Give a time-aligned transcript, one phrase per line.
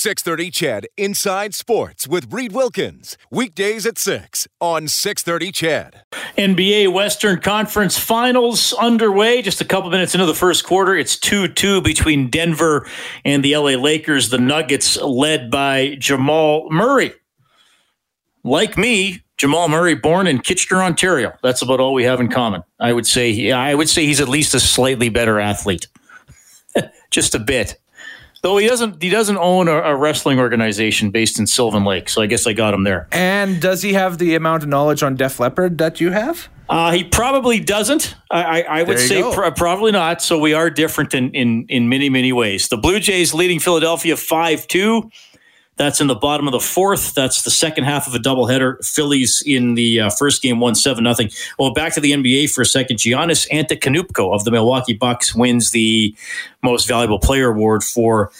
[0.00, 3.18] 630 CHED Inside Sports with Reed Wilkins.
[3.30, 6.04] Weekdays at 6 on 630 CHED.
[6.38, 9.42] NBA Western Conference Finals underway.
[9.42, 10.96] Just a couple minutes into the first quarter.
[10.96, 12.88] It's 2 2 between Denver
[13.26, 14.30] and the LA Lakers.
[14.30, 17.12] The Nuggets led by Jamal Murray.
[18.42, 21.34] Like me, Jamal Murray, born in Kitchener, Ontario.
[21.42, 22.62] That's about all we have in common.
[22.80, 23.50] I would say.
[23.52, 25.88] I would say he's at least a slightly better athlete,
[27.10, 27.78] just a bit.
[28.42, 32.22] Though he doesn't, he doesn't own a, a, wrestling organization based in Sylvan Lake, so
[32.22, 33.06] I guess I got him there.
[33.12, 36.48] And does he have the amount of knowledge on Def Leppard that you have?
[36.70, 38.14] Uh, he probably doesn't.
[38.30, 40.22] I, I, I would say pr- probably not.
[40.22, 42.68] So we are different in, in in many many ways.
[42.68, 45.10] The Blue Jays leading Philadelphia five two.
[45.80, 47.14] That's in the bottom of the fourth.
[47.14, 48.86] That's the second half of a doubleheader.
[48.86, 51.30] Phillies in the uh, first game won seven nothing.
[51.58, 52.98] Well, back to the NBA for a second.
[52.98, 56.14] Giannis Antetokounmpo of the Milwaukee Bucks wins the
[56.62, 58.30] Most Valuable Player award for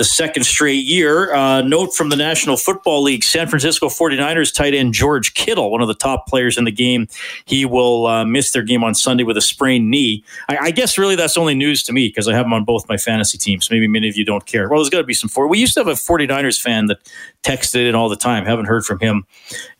[0.00, 1.30] the second straight year.
[1.34, 5.82] Uh, note from the National Football League San Francisco 49ers tight end George Kittle, one
[5.82, 7.06] of the top players in the game.
[7.44, 10.24] He will uh, miss their game on Sunday with a sprained knee.
[10.48, 12.88] I, I guess really that's only news to me because I have him on both
[12.88, 13.70] my fantasy teams.
[13.70, 14.70] Maybe many of you don't care.
[14.70, 15.28] Well, there's got to be some.
[15.28, 17.00] For- we used to have a 49ers fan that
[17.42, 18.46] texted in all the time.
[18.46, 19.26] Haven't heard from him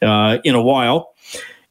[0.02, 1.14] uh, in a while.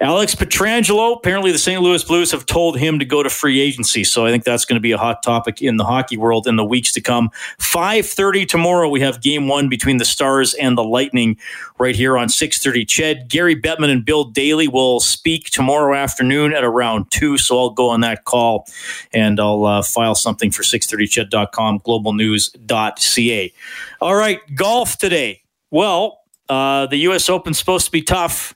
[0.01, 1.81] Alex Pietrangelo, apparently the St.
[1.81, 4.05] Louis Blues have told him to go to free agency.
[4.05, 6.55] So I think that's going to be a hot topic in the hockey world in
[6.55, 7.29] the weeks to come.
[7.59, 11.37] 5.30 tomorrow, we have game one between the Stars and the Lightning
[11.79, 13.27] right here on 6.30 CHED.
[13.27, 17.37] Gary Bettman and Bill Daly will speak tomorrow afternoon at around 2.
[17.37, 18.67] So I'll go on that call
[19.11, 23.53] and I'll uh, file something for 630ched.com, globalnews.ca.
[23.99, 25.41] All right, golf today.
[25.71, 27.27] Well, uh, the U.S.
[27.27, 28.55] Open's supposed to be tough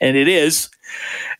[0.00, 0.70] and it is.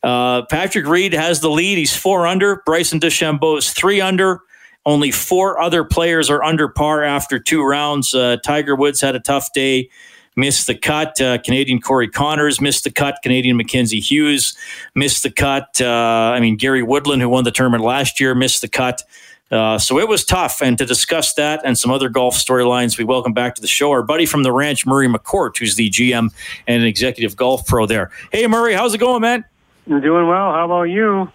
[0.02, 1.78] Uh, Patrick Reed has the lead.
[1.78, 2.62] He's four under.
[2.64, 4.40] Bryson DeChambeau is three under.
[4.86, 8.14] Only four other players are under par after two rounds.
[8.14, 9.90] Uh, Tiger Woods had a tough day,
[10.36, 11.20] missed the cut.
[11.20, 13.18] Uh, Canadian Corey Conners missed the cut.
[13.22, 14.56] Canadian Mackenzie Hughes
[14.94, 15.80] missed the cut.
[15.80, 19.02] Uh, I mean, Gary Woodland, who won the tournament last year, missed the cut.
[19.50, 20.62] Uh, so it was tough.
[20.62, 23.90] And to discuss that and some other golf storylines, we welcome back to the show
[23.90, 26.30] our buddy from the ranch, Murray McCourt, who's the GM
[26.66, 28.10] and an executive golf pro there.
[28.32, 29.44] Hey, Murray, how's it going, man?
[29.90, 30.52] I'm doing well.
[30.52, 31.30] How about you?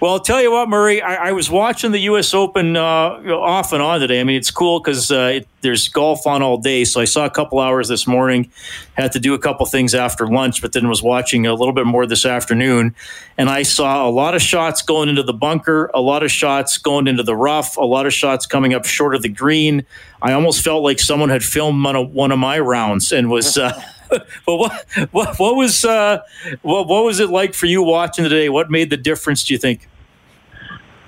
[0.00, 1.02] Well, I'll tell you what, Murray.
[1.02, 2.32] I, I was watching the U.S.
[2.32, 4.20] Open uh, off and on today.
[4.20, 6.84] I mean, it's cool because uh, it, there's golf on all day.
[6.84, 8.48] So I saw a couple hours this morning.
[8.94, 11.84] Had to do a couple things after lunch, but then was watching a little bit
[11.84, 12.94] more this afternoon.
[13.36, 16.78] And I saw a lot of shots going into the bunker, a lot of shots
[16.78, 19.84] going into the rough, a lot of shots coming up short of the green.
[20.22, 23.58] I almost felt like someone had filmed one of, one of my rounds and was.
[23.58, 23.72] Uh,
[24.46, 24.72] but what,
[25.10, 26.20] what, what was uh,
[26.62, 28.48] what, what was it like for you watching today?
[28.48, 29.44] What made the difference?
[29.44, 29.88] Do you think?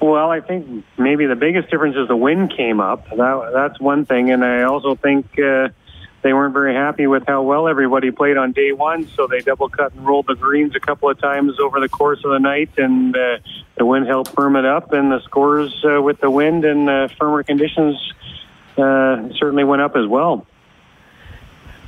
[0.01, 3.09] Well, I think maybe the biggest difference is the wind came up.
[3.11, 5.69] That, that's one thing, and I also think uh,
[6.23, 9.69] they weren't very happy with how well everybody played on day one, so they double
[9.69, 12.71] cut and rolled the greens a couple of times over the course of the night,
[12.79, 13.39] and uh,
[13.77, 17.09] the wind helped firm it up, and the scores uh, with the wind and uh,
[17.19, 17.97] firmer conditions
[18.79, 20.47] uh, certainly went up as well.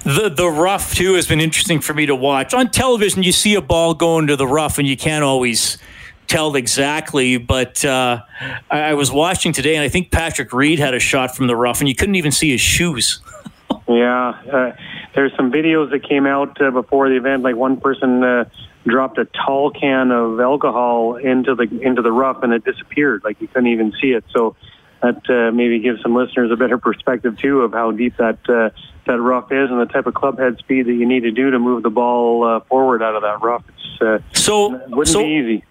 [0.05, 2.55] The the rough too has been interesting for me to watch.
[2.55, 5.79] On television, you see a ball going to the rough, and you can't always
[6.27, 7.37] tell exactly.
[7.37, 8.23] But uh,
[8.69, 11.55] I, I, was watching today, and I think Patrick Reed had a shot from the
[11.55, 13.21] rough, and you couldn't even see his shoes.
[13.89, 14.73] yeah, uh,
[15.15, 17.45] there's some videos that came out uh, before the event.
[17.45, 18.47] Like one person uh,
[18.87, 23.23] dropped a tall can of alcohol into the into the rough, and it disappeared.
[23.23, 24.25] Like you couldn't even see it.
[24.35, 24.57] So
[25.03, 28.71] that uh, maybe gives some listeners a better perspective too of how deep that uh,
[29.07, 31.51] that rough is and the type of club head speed that you need to do
[31.51, 33.65] to move the ball uh, forward out of that rough.
[33.69, 35.65] It's uh, so it wouldn't so, be easy.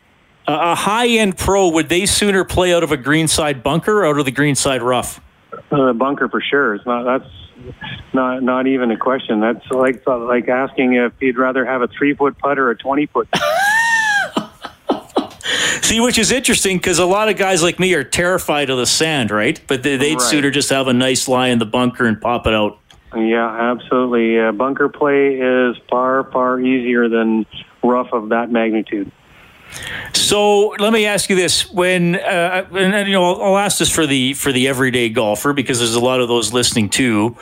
[0.47, 4.19] A high end pro would they sooner play out of a greenside bunker or out
[4.19, 5.21] of the greenside rough?
[5.71, 6.75] Uh, bunker for sure.
[6.75, 7.31] It's not that's
[8.13, 9.39] not not even a question.
[9.39, 13.05] That's like like asking if you'd rather have a three foot putt or a twenty
[13.05, 13.29] foot.
[15.81, 18.85] See, which is interesting because a lot of guys like me are terrified of the
[18.85, 19.59] sand, right?
[19.67, 20.21] But they'd right.
[20.21, 22.79] sooner just have a nice lie in the bunker and pop it out.
[23.15, 24.39] Yeah, absolutely.
[24.39, 27.45] Uh, bunker play is far, far easier than
[27.83, 29.11] rough of that magnitude.
[30.13, 33.93] So let me ask you this: When uh, and, you know, I'll, I'll ask this
[33.93, 37.37] for the for the everyday golfer because there's a lot of those listening too.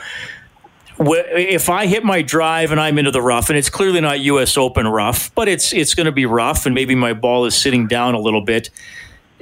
[1.02, 4.58] If I hit my drive and I'm into the rough, and it's clearly not U.S.
[4.58, 7.86] Open rough, but it's it's going to be rough, and maybe my ball is sitting
[7.86, 8.68] down a little bit.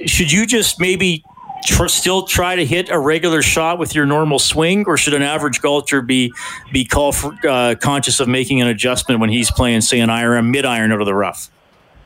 [0.05, 1.23] Should you just maybe
[1.65, 5.21] tr- still try to hit a regular shot with your normal swing, or should an
[5.21, 6.31] average golfer be
[6.71, 10.51] be call for, uh, conscious of making an adjustment when he's playing, say, an iron
[10.51, 11.49] mid iron out of the rough?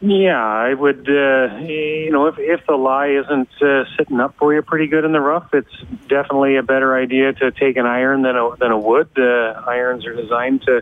[0.05, 1.07] Yeah, I would.
[1.07, 5.05] Uh, you know, if if the lie isn't uh, sitting up for you pretty good
[5.05, 5.73] in the rough, it's
[6.09, 9.07] definitely a better idea to take an iron than a than a wood.
[9.17, 10.81] Uh, irons are designed to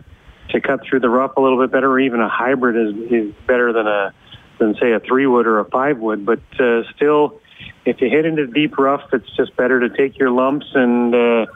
[0.50, 2.00] to cut through the rough a little bit better.
[2.00, 4.12] Even a hybrid is, is better than a
[4.58, 6.26] than say a three wood or a five wood.
[6.26, 7.40] But uh, still,
[7.84, 11.14] if you hit into deep rough, it's just better to take your lumps and.
[11.14, 11.46] Uh,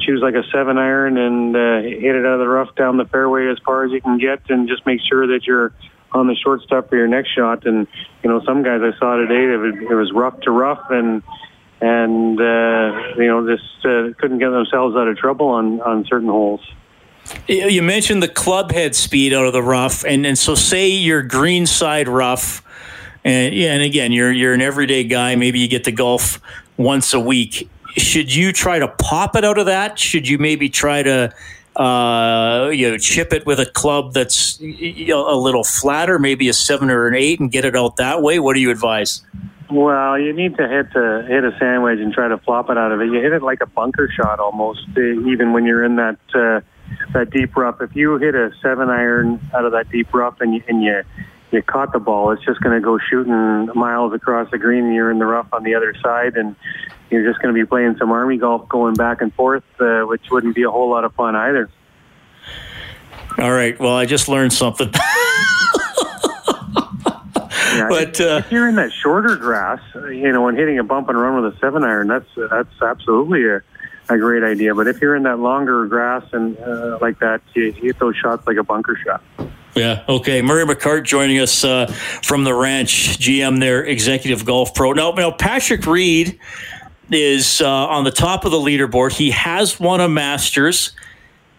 [0.00, 3.04] choose like a seven iron and uh, hit it out of the rough down the
[3.04, 5.72] fairway as far as you can get, and just make sure that you're
[6.14, 7.66] on the short stuff for your next shot.
[7.66, 7.86] And
[8.22, 11.22] you know, some guys I saw today, it was, rough to rough, and
[11.80, 16.28] and uh, you know, just uh, couldn't get themselves out of trouble on on certain
[16.28, 16.60] holes.
[17.46, 21.22] You mentioned the club head speed out of the rough, and and so say your
[21.22, 22.62] green side rough,
[23.24, 25.36] and yeah, and again, you're you're an everyday guy.
[25.36, 26.40] Maybe you get the golf
[26.76, 27.68] once a week.
[27.96, 29.98] Should you try to pop it out of that?
[29.98, 31.32] Should you maybe try to
[31.76, 36.48] uh, you know, chip it with a club that's you know, a little flatter, maybe
[36.48, 38.38] a seven or an eight, and get it out that way.
[38.38, 39.22] What do you advise?
[39.70, 42.92] Well, you need to hit a hit a sandwich and try to flop it out
[42.92, 43.06] of it.
[43.06, 46.60] You hit it like a bunker shot almost, uh, even when you're in that uh,
[47.14, 47.80] that deep rough.
[47.80, 51.02] If you hit a seven iron out of that deep rough and you, and you
[51.52, 54.86] you caught the ball, it's just going to go shooting miles across the green.
[54.86, 56.54] and You're in the rough on the other side, and
[57.12, 60.30] you're just going to be playing some army golf going back and forth, uh, which
[60.30, 61.70] wouldn't be a whole lot of fun either.
[63.38, 63.78] All right.
[63.78, 64.90] Well, I just learned something.
[67.74, 70.84] yeah, but uh, if you're in that shorter grass, uh, you know, and hitting a
[70.84, 73.62] bump and run with a seven iron, that's that's absolutely a,
[74.08, 74.74] a great idea.
[74.74, 78.46] But if you're in that longer grass and uh, like that, you hit those shots
[78.46, 79.22] like a bunker shot.
[79.74, 80.04] Yeah.
[80.08, 80.42] Okay.
[80.42, 81.86] Murray McCourt joining us uh,
[82.22, 84.92] from the ranch, GM there, executive golf pro.
[84.92, 86.38] Now, now Patrick Reed
[87.14, 89.12] is uh, on the top of the leaderboard.
[89.12, 90.92] He has won a Masters.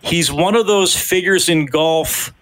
[0.02, 2.34] He's one of those figures in golf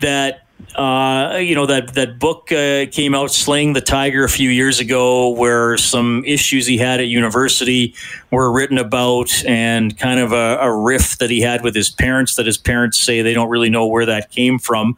[0.00, 4.50] that uh, you know that that book uh, came out, "Slaying the Tiger," a few
[4.50, 7.94] years ago, where some issues he had at university
[8.30, 12.36] were written about, and kind of a, a rift that he had with his parents.
[12.36, 14.96] That his parents say they don't really know where that came from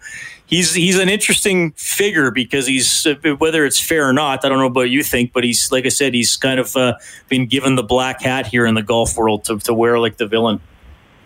[0.53, 3.07] he's he's an interesting figure because he's
[3.39, 4.45] whether it's fair or not.
[4.45, 6.95] I don't know about you think, but he's like I said, he's kind of uh,
[7.29, 10.27] been given the black hat here in the golf world to, to wear like the
[10.27, 10.61] villain.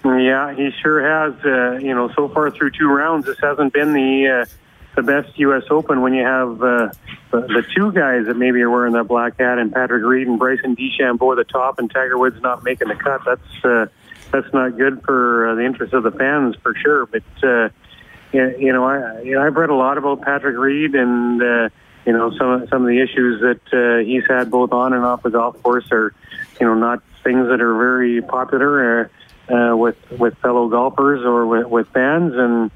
[0.04, 1.34] Yeah, he sure has.
[1.44, 4.46] Uh, you know, so far through two rounds, this hasn't been the uh,
[4.94, 5.64] the best U.S.
[5.70, 6.90] Open when you have uh,
[7.32, 10.38] the, the two guys that maybe are wearing that black hat, and Patrick Reed and
[10.38, 13.22] Bryson DeChambeau at the top, and Tiger Woods not making the cut.
[13.24, 13.86] That's uh,
[14.30, 17.06] that's not good for uh, the interest of the fans for sure.
[17.06, 17.70] But uh,
[18.58, 21.68] you know, I you know, I've read a lot about Patrick Reed and uh,
[22.04, 25.22] you know some some of the issues that uh, he's had both on and off
[25.22, 26.14] the golf course are
[26.60, 29.10] you know not things that are very popular
[29.50, 32.70] uh, uh, with with fellow golfers or with, with fans and.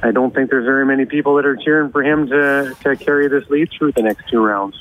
[0.00, 3.26] I don't think there's very many people that are cheering for him to, to carry
[3.26, 4.80] this lead through the next two rounds.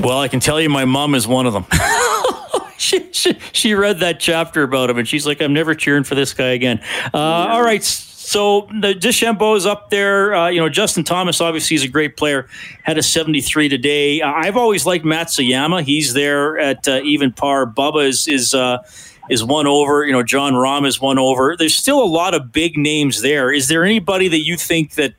[0.00, 1.66] Well, I can tell you my mom is one of them.
[2.78, 6.14] she, she, she, read that chapter about him and she's like, I'm never cheering for
[6.14, 6.80] this guy again.
[7.12, 7.52] Uh, yeah.
[7.52, 7.82] All right.
[8.30, 10.32] So the DeChambeau is up there.
[10.32, 12.46] Uh, you know, Justin Thomas obviously is a great player.
[12.84, 14.20] Had a 73 today.
[14.20, 15.82] Uh, I've always liked Matsuyama.
[15.82, 17.66] He's there at uh, even par.
[17.66, 18.84] Bubba is is uh,
[19.28, 20.04] is one over.
[20.04, 21.56] You know, Jon Rahm is one over.
[21.58, 23.50] There's still a lot of big names there.
[23.50, 25.14] Is there anybody that you think that?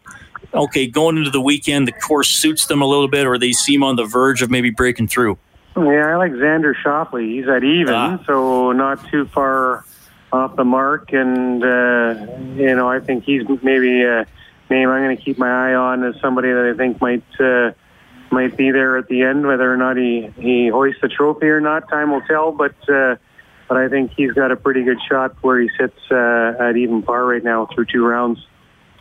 [0.53, 3.83] Okay, going into the weekend, the course suits them a little bit, or they seem
[3.83, 5.37] on the verge of maybe breaking through.
[5.75, 7.29] Yeah, I like Xander Schauffele.
[7.29, 8.23] He's at even, ah.
[8.25, 9.85] so not too far
[10.31, 12.15] off the mark, and uh,
[12.55, 14.25] you know I think he's maybe a
[14.69, 17.71] name I'm going to keep my eye on as somebody that I think might uh,
[18.31, 19.45] might be there at the end.
[19.45, 22.51] Whether or not he he hoists the trophy or not, time will tell.
[22.51, 23.15] But uh,
[23.67, 27.03] but I think he's got a pretty good shot where he sits uh, at even
[27.03, 28.45] par right now through two rounds.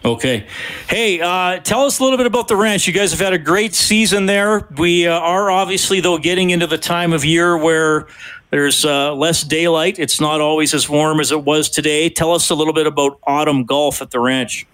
[0.02, 0.46] Okay.
[0.88, 2.86] Hey, uh, tell us a little bit about the ranch.
[2.86, 4.66] You guys have had a great season there.
[4.78, 8.06] We uh, are obviously, though, getting into the time of year where
[8.50, 9.98] there's uh, less daylight.
[9.98, 12.10] It's not always as warm as it was today.
[12.10, 14.66] Tell us a little bit about autumn golf at the ranch.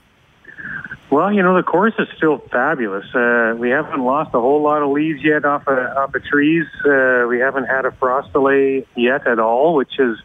[1.11, 3.07] Well, you know the course is still fabulous.
[3.15, 6.67] Uh, we haven't lost a whole lot of leaves yet off of, off of trees.
[6.85, 10.19] Uh, we haven't had a frost delay yet at all, which is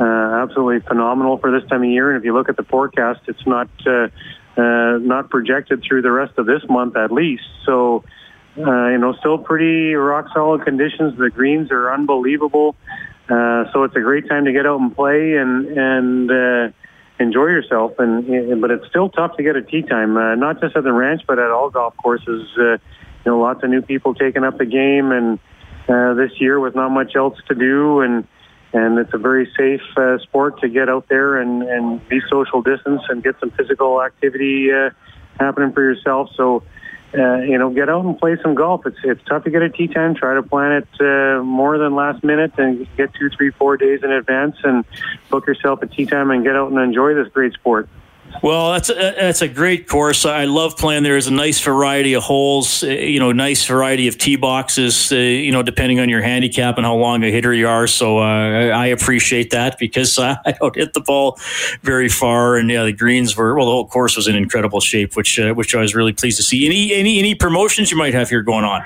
[0.00, 2.10] uh, absolutely phenomenal for this time of year.
[2.10, 4.08] And if you look at the forecast, it's not uh,
[4.56, 7.44] uh, not projected through the rest of this month at least.
[7.64, 8.02] So
[8.58, 11.18] uh, you know, still pretty rock solid conditions.
[11.18, 12.74] The greens are unbelievable.
[13.28, 16.72] Uh, so it's a great time to get out and play and and uh,
[17.18, 17.92] enjoy yourself.
[17.98, 20.92] And but it's still tough to get a tee time, uh, not just at the
[20.92, 22.48] ranch, but at all golf courses.
[22.56, 22.62] Uh,
[23.24, 25.38] you know, lots of new people taking up the game, and
[25.88, 28.26] uh, this year with not much else to do, and
[28.72, 32.62] and it's a very safe uh, sport to get out there and and be social
[32.62, 34.70] distance and get some physical activity.
[34.72, 34.90] Uh,
[35.38, 36.30] happening for yourself.
[36.36, 36.62] So,
[37.14, 38.86] uh, you know, get out and play some golf.
[38.86, 40.14] It's it's tough to get a tee time.
[40.14, 44.02] Try to plan it uh, more than last minute and get two, three, four days
[44.02, 44.84] in advance and
[45.30, 47.88] book yourself a tee time and get out and enjoy this great sport.
[48.42, 50.24] Well, that's a, that's a great course.
[50.24, 51.02] I love playing.
[51.02, 55.16] There's a nice variety of holes, uh, you know, nice variety of tee boxes, uh,
[55.16, 57.86] you know, depending on your handicap and how long a hitter you are.
[57.86, 61.38] So uh, I appreciate that because uh, I don't hit the ball
[61.82, 65.16] very far, and yeah, the greens were well, the whole course was in incredible shape,
[65.16, 66.66] which uh, which I was really pleased to see.
[66.66, 68.82] Any any any promotions you might have here going on?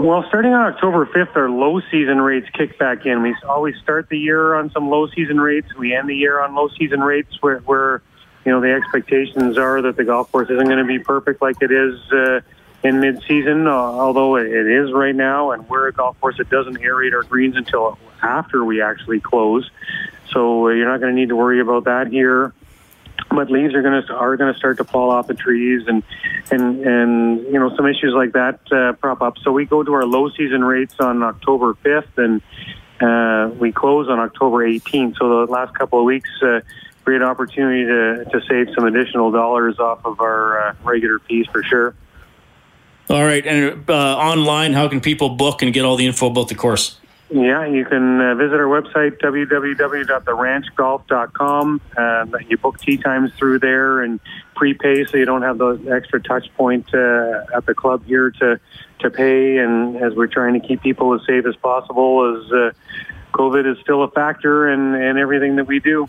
[0.00, 3.22] Well, starting on October 5th, our low season rates kick back in.
[3.22, 5.74] We always start the year on some low season rates.
[5.76, 8.00] We end the year on low season rates where, where
[8.44, 11.56] you know, the expectations are that the golf course isn't going to be perfect like
[11.60, 12.40] it is uh,
[12.82, 15.50] in mid-season, uh, although it is right now.
[15.50, 19.70] And we're a golf course that doesn't aerate our greens until after we actually close.
[20.32, 22.54] So uh, you're not going to need to worry about that here.
[23.28, 26.02] But leaves are going to are going to start to fall off the trees, and
[26.50, 29.38] and and you know some issues like that uh, prop up.
[29.38, 32.42] So we go to our low season rates on October 5th, and
[33.00, 35.18] uh, we close on October 18th.
[35.18, 36.60] So the last couple of weeks, uh,
[37.04, 41.62] great opportunity to, to save some additional dollars off of our uh, regular fees for
[41.62, 41.94] sure.
[43.08, 43.44] All right.
[43.44, 47.00] And uh, online, how can people book and get all the info about the course?
[47.32, 51.80] Yeah, you can uh, visit our website, www.theranchgolf.com.
[51.96, 54.18] Uh, you book tee times through there and
[54.56, 58.58] prepay so you don't have the extra touch point uh, at the club here to,
[58.98, 59.58] to pay.
[59.58, 62.72] And as we're trying to keep people as safe as possible, as uh,
[63.32, 66.08] COVID is still a factor in, in everything that we do.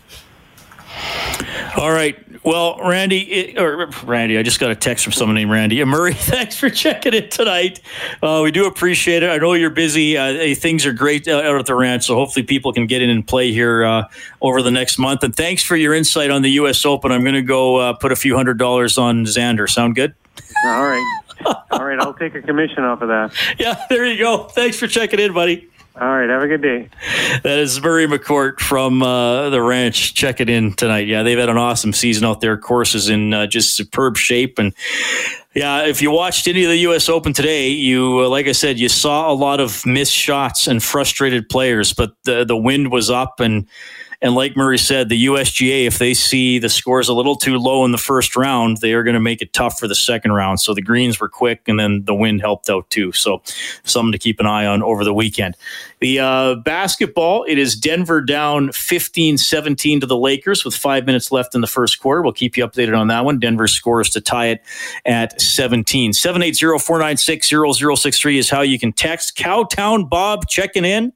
[1.76, 2.16] All right.
[2.44, 5.82] Well, Randy, or Randy, I just got a text from someone named Randy.
[5.84, 7.80] Murray, thanks for checking in tonight.
[8.20, 9.30] Uh, we do appreciate it.
[9.30, 10.18] I know you're busy.
[10.18, 13.26] Uh, things are great out at the ranch, so hopefully people can get in and
[13.26, 14.08] play here uh,
[14.40, 15.22] over the next month.
[15.22, 16.84] And thanks for your insight on the U.S.
[16.84, 17.12] Open.
[17.12, 19.68] I'm going to go uh, put a few hundred dollars on Xander.
[19.68, 20.14] Sound good?
[20.64, 21.22] All right.
[21.70, 21.98] All right.
[22.00, 23.32] I'll take a commission off of that.
[23.58, 24.44] Yeah, there you go.
[24.44, 25.68] Thanks for checking in, buddy.
[26.00, 26.28] All right.
[26.28, 26.88] Have a good day.
[27.42, 30.14] That is Murray McCourt from uh, the ranch.
[30.14, 31.06] Check it in tonight.
[31.06, 32.56] Yeah, they've had an awesome season out there.
[32.56, 34.58] Courses in uh, just superb shape.
[34.58, 34.74] And
[35.54, 37.10] yeah, if you watched any of the U.S.
[37.10, 40.82] Open today, you, uh, like I said, you saw a lot of missed shots and
[40.82, 43.66] frustrated players, but the, the wind was up and
[44.22, 47.84] and like Murray said, the USGA, if they see the scores a little too low
[47.84, 50.60] in the first round, they are going to make it tough for the second round.
[50.60, 53.10] So the greens were quick, and then the wind helped out too.
[53.10, 53.42] So
[53.82, 55.56] something to keep an eye on over the weekend.
[55.98, 61.32] The uh, basketball, it is Denver down 15 17 to the Lakers with five minutes
[61.32, 62.22] left in the first quarter.
[62.22, 63.40] We'll keep you updated on that one.
[63.40, 64.62] Denver scores to tie it
[65.04, 66.12] at 17.
[66.12, 69.36] 780 496 0063 is how you can text.
[69.36, 71.12] Cowtown Bob checking in.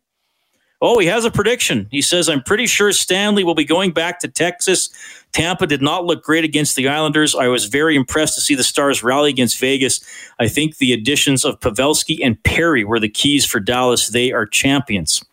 [0.82, 1.88] Oh, he has a prediction.
[1.90, 4.90] He says, I'm pretty sure Stanley will be going back to Texas.
[5.32, 7.34] Tampa did not look great against the Islanders.
[7.34, 10.04] I was very impressed to see the Stars rally against Vegas.
[10.38, 14.08] I think the additions of Pavelski and Perry were the keys for Dallas.
[14.08, 15.24] They are champions.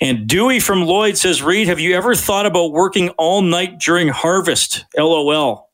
[0.00, 4.08] And Dewey from Lloyd says, Reed, have you ever thought about working all night during
[4.08, 4.84] harvest?
[4.96, 5.70] LOL.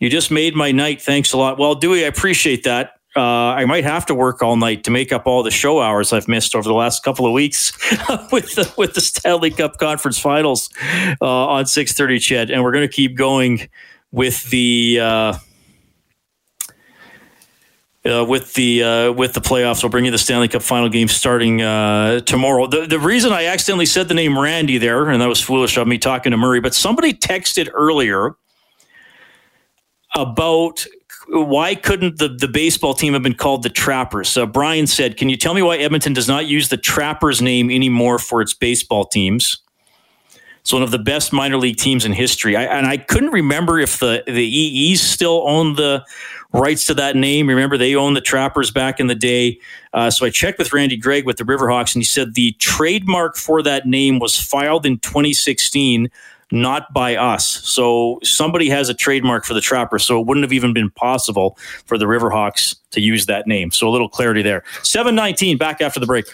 [0.00, 1.00] You just made my night.
[1.00, 1.58] Thanks a lot.
[1.58, 5.12] Well, Dewey, I appreciate that uh, I might have to work all night to make
[5.12, 7.72] up all the show hours I've missed over the last couple of weeks
[8.32, 10.70] with the with the Stanley Cup Conference Finals
[11.20, 12.18] uh, on six thirty.
[12.18, 13.68] CHED, and we're going to keep going
[14.12, 15.00] with the.
[15.00, 15.38] Uh,
[18.06, 19.82] uh, with the uh, with the playoffs.
[19.82, 22.66] We'll bring you the Stanley Cup final game starting uh, tomorrow.
[22.66, 25.86] The, the reason I accidentally said the name Randy there, and that was foolish of
[25.86, 28.36] me talking to Murray, but somebody texted earlier
[30.14, 30.86] about
[31.30, 34.36] why couldn't the, the baseball team have been called the Trappers?
[34.36, 37.70] Uh, Brian said, Can you tell me why Edmonton does not use the Trappers name
[37.70, 39.58] anymore for its baseball teams?
[40.60, 42.56] It's one of the best minor league teams in history.
[42.56, 46.04] I, and I couldn't remember if the, the EEs still own the
[46.52, 47.48] rights to that name.
[47.48, 49.58] Remember, they owned the Trappers back in the day.
[49.92, 53.36] Uh, so I checked with Randy Gregg with the Riverhawks, and he said the trademark
[53.36, 56.10] for that name was filed in 2016
[56.50, 57.46] not by us.
[57.46, 61.58] So somebody has a trademark for the Trapper, so it wouldn't have even been possible
[61.86, 63.70] for the Riverhawks to use that name.
[63.70, 64.64] So a little clarity there.
[64.82, 66.26] 719 back after the break.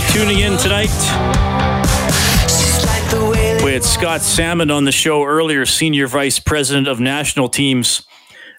[0.00, 0.88] You tuning in tonight.
[3.62, 8.06] We had Scott Salmond on the show earlier, Senior Vice President of National Teams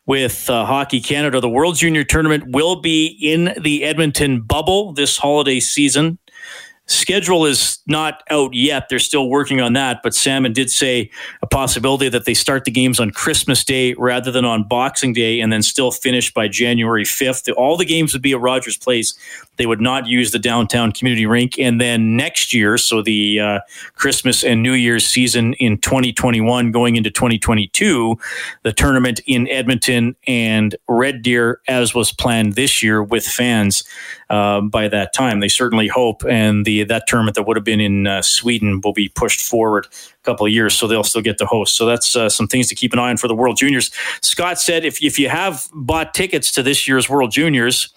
[0.06, 1.40] with uh, Hockey Canada.
[1.40, 6.20] The World Junior Tournament will be in the Edmonton bubble this holiday season.
[6.88, 8.90] Schedule is not out yet.
[8.90, 10.02] They're still working on that.
[10.04, 11.10] But Salmond did say
[11.42, 15.40] a possibility that they start the games on Christmas Day rather than on Boxing Day
[15.40, 17.52] and then still finish by January 5th.
[17.56, 19.14] All the games would be at Rogers Place.
[19.58, 21.58] They would not use the downtown community rink.
[21.60, 23.60] And then next year, so the uh,
[23.94, 28.18] Christmas and New Year's season in 2021 going into 2022,
[28.64, 33.84] the tournament in Edmonton and Red Deer, as was planned this year with fans
[34.32, 35.42] uh, by that time.
[35.42, 36.24] They certainly hope.
[36.24, 39.88] And the that tournament that would have been in uh, Sweden will be pushed forward
[39.88, 41.76] a couple of years, so they'll still get to host.
[41.76, 43.92] So that's uh, some things to keep an eye on for the World Juniors.
[44.22, 47.94] Scott said if if you have bought tickets to this year's World Juniors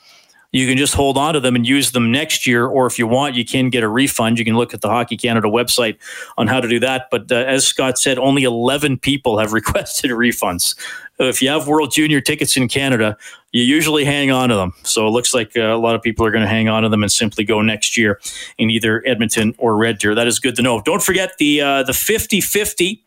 [0.54, 2.64] you can just hold on to them and use them next year.
[2.64, 4.38] Or if you want, you can get a refund.
[4.38, 5.96] You can look at the Hockey Canada website
[6.38, 7.08] on how to do that.
[7.10, 10.76] But uh, as Scott said, only 11 people have requested refunds.
[11.18, 13.16] If you have World Junior tickets in Canada,
[13.50, 14.74] you usually hang on to them.
[14.84, 16.88] So it looks like uh, a lot of people are going to hang on to
[16.88, 18.20] them and simply go next year
[18.56, 20.14] in either Edmonton or Red Deer.
[20.14, 20.80] That is good to know.
[20.82, 23.00] Don't forget the uh, the 50 50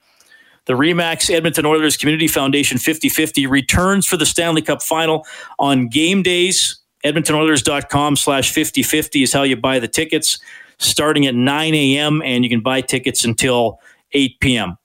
[0.65, 5.25] the Remax Edmonton Oilers Community Foundation 50 50 returns for the Stanley Cup final
[5.59, 6.79] on game days
[7.13, 10.39] edmontonoilers.com slash 5050 is how you buy the tickets
[10.77, 12.21] starting at 9 a.m.
[12.23, 13.79] and you can buy tickets until
[14.13, 14.77] 8 p.m.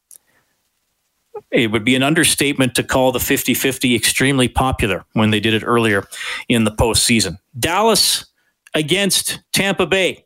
[1.50, 5.54] It would be an understatement to call the 50 50 extremely popular when they did
[5.54, 6.06] it earlier
[6.48, 7.38] in the postseason.
[7.58, 8.26] Dallas
[8.74, 10.24] against Tampa Bay.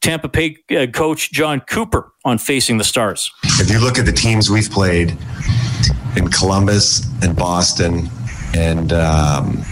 [0.00, 3.30] Tampa Bay uh, coach Jon Cooper on Facing the Stars.
[3.44, 5.16] If you look at the teams we've played
[6.16, 8.08] in Columbus and Boston
[8.56, 9.62] and um,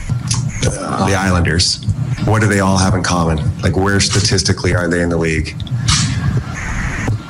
[0.61, 1.85] the Islanders.
[2.25, 3.39] What do they all have in common?
[3.61, 5.57] Like, where statistically are they in the league?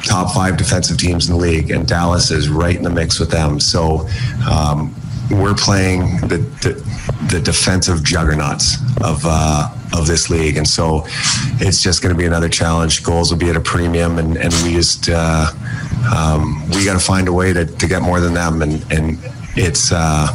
[0.05, 3.31] Top five defensive teams in the league, and Dallas is right in the mix with
[3.31, 3.61] them.
[3.61, 4.09] So,
[4.51, 4.95] um,
[5.31, 6.73] we're playing the, the,
[7.31, 11.05] the defensive juggernauts of uh, of this league, and so
[11.61, 13.03] it's just going to be another challenge.
[13.03, 15.51] Goals will be at a premium, and, and we just uh,
[16.15, 19.19] um, we got to find a way to, to get more than them, and and
[19.57, 19.93] it's.
[19.93, 20.35] Uh,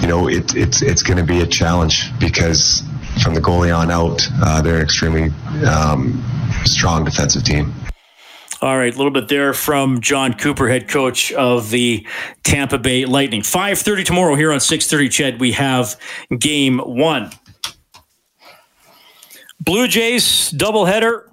[0.00, 2.82] you know, it, it's it's going to be a challenge because
[3.22, 5.30] from the goalie on out, uh, they're an extremely
[5.66, 6.22] um,
[6.64, 7.74] strong defensive team.
[8.60, 12.06] All right, a little bit there from Jon Cooper, head coach of the
[12.42, 13.42] Tampa Bay Lightning.
[13.42, 15.96] 5:30 tomorrow here on 6:30 CHED, we have
[16.36, 17.30] game 1.
[19.60, 21.28] Blue Jays doubleheader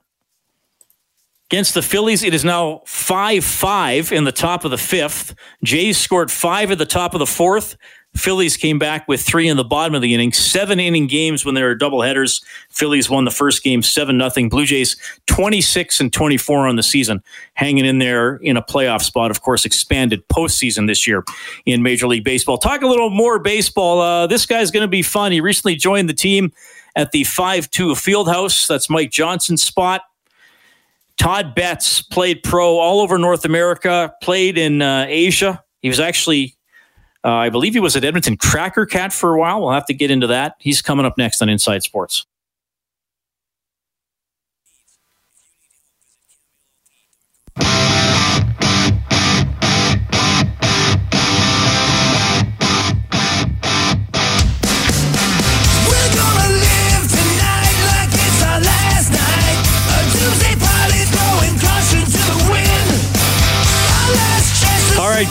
[1.50, 2.24] against the Phillies.
[2.24, 5.36] It is now 5 5 in the top of the fifth.
[5.63, 7.78] Jays scored five at the top of the fourth.
[8.15, 10.32] Phillies came back with three in the bottom of the inning.
[10.32, 12.43] Seven inning games when there are double headers.
[12.69, 14.49] Phillies won the first game seven nothing.
[14.49, 14.95] Blue Jays
[15.28, 17.21] twenty six and twenty four on the season,
[17.56, 19.32] hanging in there in a playoff spot.
[19.32, 21.23] Of course, expanded postseason this year
[21.65, 22.58] in Major League Baseball.
[22.58, 23.99] Talk a little more baseball.
[23.99, 25.32] Uh, this guy's going to be fun.
[25.32, 26.54] He recently joined the team
[26.95, 28.67] at the Five Tool Fieldhouse.
[28.67, 30.01] That's Mike Johnson's spot.
[31.17, 34.13] Todd Betts played pro all over North America.
[34.21, 35.63] Played in uh, Asia.
[35.82, 36.55] He was actually
[37.26, 39.60] uh, I believe he was at Edmonton Cracker Cat for a while.
[39.60, 40.56] We'll have to get into that.
[40.60, 42.28] He's coming up next on Inside Sports.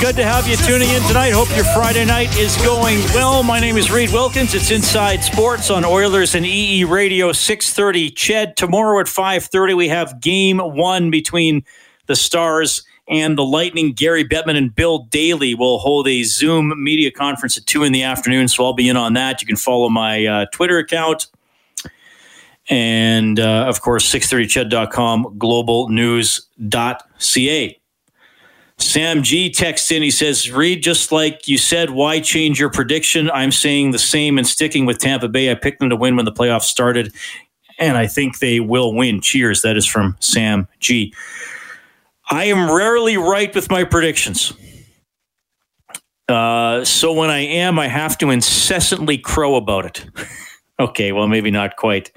[0.00, 1.30] Good to have you tuning in tonight.
[1.30, 3.42] Hope your Friday night is going well.
[3.42, 4.54] My name is Reed Wilkins.
[4.54, 8.56] It's Inside Sports on Oilers and EE Radio 630 Ched.
[8.56, 11.64] Tomorrow at 530, we have game one between
[12.06, 13.92] the Stars and the Lightning.
[13.92, 18.02] Gary Bettman and Bill Daly will hold a Zoom media conference at 2 in the
[18.02, 19.42] afternoon, so I'll be in on that.
[19.42, 21.26] You can follow my uh, Twitter account.
[22.70, 27.80] And, uh, of course, 630ched.com, globalnews.ca.
[28.78, 30.02] Sam G texts in.
[30.02, 33.30] He says, Reed, just like you said, why change your prediction?
[33.30, 35.50] I'm saying the same and sticking with Tampa Bay.
[35.50, 37.14] I picked them to win when the playoffs started,
[37.78, 39.20] and I think they will win.
[39.20, 39.62] Cheers.
[39.62, 41.14] That is from Sam G.
[42.30, 44.52] I am rarely right with my predictions.
[46.28, 50.06] Uh, so when I am, I have to incessantly crow about it.
[50.80, 52.10] okay, well, maybe not quite.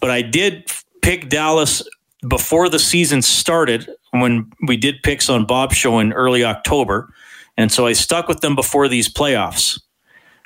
[0.00, 0.70] But I did
[1.02, 1.82] pick Dallas
[2.28, 7.12] before the season started when we did picks on Bob's show in early October.
[7.56, 9.80] And so I stuck with them before these playoffs.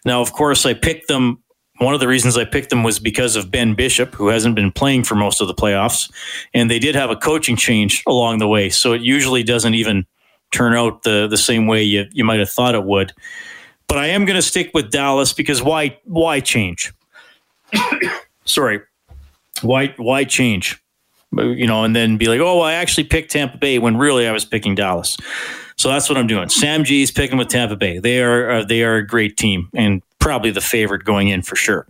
[0.05, 1.43] Now, of course, I picked them.
[1.79, 4.73] One of the reasons I picked them was because of Ben Bishop, who hasn't been
[4.73, 6.11] playing for most of the playoffs.
[6.55, 8.71] And they did have a coaching change along the way.
[8.71, 10.07] So it usually doesn't even
[10.53, 13.13] turn out the, the same way you, you might have thought it would.
[13.89, 16.93] But I am going to stick with Dallas because why why change?
[18.45, 18.81] Sorry.
[19.63, 20.81] Why why change?
[21.33, 24.27] You know, and then be like, oh, well, I actually picked Tampa Bay when really
[24.27, 25.17] I was picking Dallas.
[25.77, 26.49] So that's what I'm doing.
[26.49, 27.99] Sam G is picking with Tampa Bay.
[27.99, 31.57] They are uh, they are a great team and probably the favorite going in for
[31.57, 31.87] sure.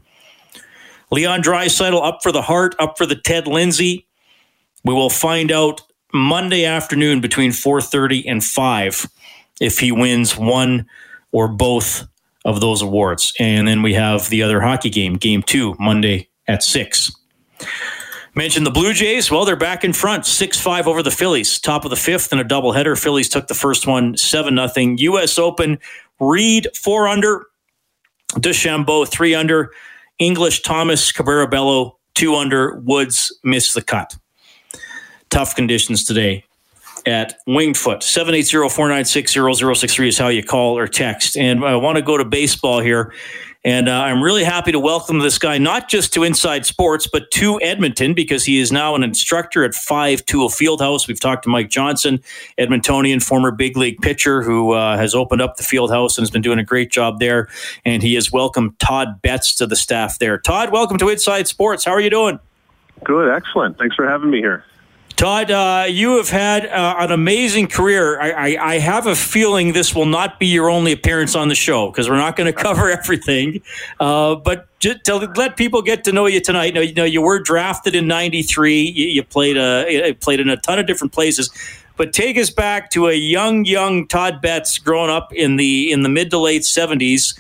[1.13, 4.07] Leon Draisaitl up for the heart, up for the Ted Lindsay.
[4.85, 9.07] We will find out Monday afternoon between 4:30 and 5
[9.61, 10.87] if he wins one
[11.31, 12.07] or both
[12.45, 13.33] of those awards.
[13.39, 17.11] And then we have the other hockey game, game 2, Monday at 6.
[18.37, 19.31] Mentioned the Blue Jays.
[19.31, 21.59] Well, they're back in front, 6 5 over the Phillies.
[21.59, 23.03] Top of the fifth and a doubleheader.
[23.03, 24.97] Phillies took the first one 7 0.
[24.99, 25.39] U.S.
[25.39, 25.79] Open,
[26.21, 27.47] Reed 4 under,
[28.35, 29.73] DeChambeau 3 under,
[30.19, 34.15] English Thomas Cabrera Bello 2 under, Woods missed the cut.
[35.31, 36.45] Tough conditions today
[37.07, 38.01] at Winged Foot.
[38.01, 41.39] 780-496-0063 is how you call or text.
[41.39, 43.15] And I want to go to baseball here.
[43.67, 47.33] And uh, I'm really happy to welcome this guy, not just to Inside Sports, but
[47.33, 51.09] to Edmonton, because he is now an instructor at 5 Tool Fieldhouse.
[51.09, 52.23] We've talked to Mike Johnson,
[52.59, 56.43] Edmontonian, former big league pitcher, who uh, has opened up the fieldhouse and has been
[56.43, 57.49] doing a great job there.
[57.85, 60.39] And he has welcomed Todd Betts to the staff there.
[60.39, 61.85] Todd, welcome to Inside Sports.
[61.85, 62.39] How are you doing?
[63.03, 63.79] Good, excellent.
[63.79, 64.65] Thanks for having me here.
[65.17, 68.21] Todd, uh, you have had uh, an amazing career.
[68.21, 71.55] I, I, I, have a feeling this will not be your only appearance on the
[71.55, 73.63] show because we're not going to cover everything.
[73.99, 77.95] Uh, but to let people get to know you tonight, you know, you, were drafted
[77.95, 78.83] in '93.
[78.83, 81.51] You, you, played a, played in a ton of different places.
[81.97, 86.03] But take us back to a young, young Todd Betts growing up in the in
[86.03, 87.39] the mid to late '70s.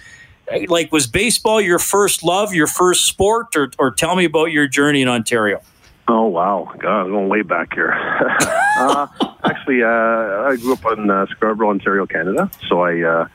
[0.69, 4.67] Like, was baseball your first love, your first sport, or, or tell me about your
[4.67, 5.61] journey in Ontario?
[6.09, 7.92] Oh wow, God, I'm going way back here.
[8.79, 9.09] uh,
[9.45, 12.49] actually, uh, I grew up in uh, Scarborough, Ontario, Canada.
[12.69, 13.29] So I uh,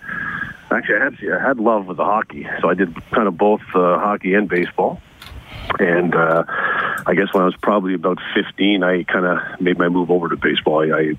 [0.72, 2.48] actually I had I had love with the hockey.
[2.62, 5.02] So I did kind of both uh, hockey and baseball.
[5.80, 6.44] And uh,
[7.06, 10.30] I guess when I was probably about 15, I kind of made my move over
[10.30, 10.82] to baseball.
[10.82, 11.18] I, I, you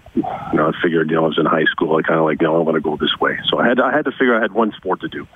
[0.54, 1.96] know, I figured, you know, I was in high school.
[1.96, 3.38] I kind of like, you know, I want to go this way.
[3.48, 5.26] So I had, I had to figure I had one sport to do.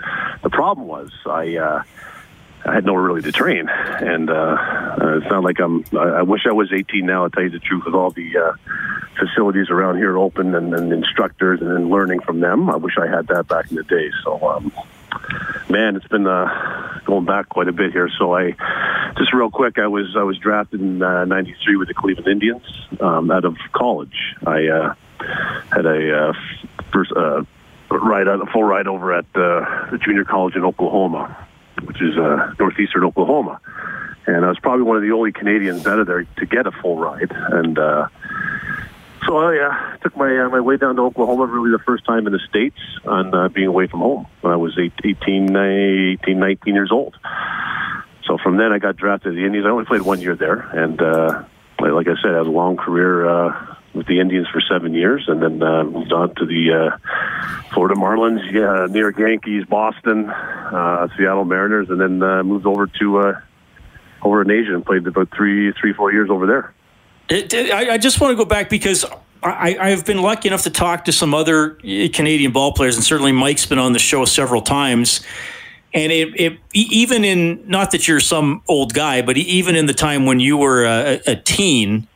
[0.43, 1.83] The problem was I, uh,
[2.65, 5.85] I had nowhere really to train, and uh, uh, it's not like I'm.
[5.97, 7.25] I, wish I was 18 now.
[7.25, 8.53] I'll tell you the truth, with all the uh,
[9.19, 12.69] facilities around here open and, and instructors and then learning from them.
[12.71, 14.11] I wish I had that back in the day.
[14.25, 14.73] So, um,
[15.69, 18.09] man, it's been uh, going back quite a bit here.
[18.19, 18.53] So I
[19.17, 22.65] just real quick, I was I was drafted in '93 uh, with the Cleveland Indians
[23.01, 24.35] um, out of college.
[24.47, 24.95] I uh,
[25.73, 26.33] had a uh,
[26.93, 27.45] first uh,
[27.91, 31.47] ride, a full ride over at uh, the junior college in Oklahoma
[31.87, 33.61] which is uh, northeastern Oklahoma.
[34.27, 36.73] And I was probably one of the only Canadians out of there to get a
[36.73, 37.31] full ride.
[37.31, 38.09] And uh,
[39.27, 42.27] so I uh, took my uh, my way down to Oklahoma, really the first time
[42.27, 46.75] in the States on uh, being away from home when I was 18, 18, 19
[46.75, 47.17] years old.
[48.25, 49.67] So from then I got drafted to the Indians.
[49.67, 50.59] I only played one year there.
[50.59, 51.45] And uh,
[51.79, 55.25] like I said, I had a long career uh, with the Indians for seven years,
[55.29, 60.29] and then uh, moved on to the uh, Florida Marlins, yeah, New York Yankees, Boston,
[60.29, 63.41] uh, Seattle Mariners, and then uh, moved over to uh,
[64.23, 66.75] over in Asia and played about three, three, four years over there.
[67.29, 69.05] It, it, I, I just want to go back because
[69.43, 71.71] I, I've been lucky enough to talk to some other
[72.13, 75.23] Canadian ball players, and certainly Mike's been on the show several times.
[75.95, 79.95] And it, it, even in not that you're some old guy, but even in the
[79.95, 82.07] time when you were a, a teen,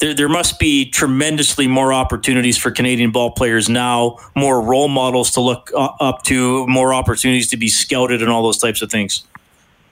[0.00, 5.30] there, there must be tremendously more opportunities for Canadian ball players now, more role models
[5.32, 9.24] to look up to, more opportunities to be scouted, and all those types of things.